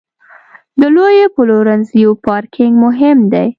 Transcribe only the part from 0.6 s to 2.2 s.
د لویو پلورنځیو